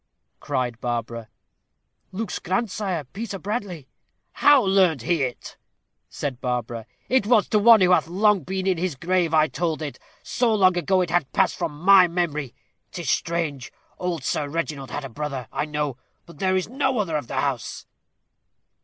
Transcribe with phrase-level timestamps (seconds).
[0.39, 1.29] cried Barbara.
[2.11, 3.87] "Luke's grandsire, Peter Bradley."
[4.31, 5.57] "How learnt he it?"
[6.09, 6.87] said Barbara.
[7.07, 10.55] "It was to one who hath long been in his grave I told it; so
[10.55, 12.55] long ago, it had passed from my memory.
[12.91, 13.71] 'Tis strange!
[13.99, 15.97] old Sir Reginald had a brother, I know.
[16.25, 17.85] But there is no other of the house."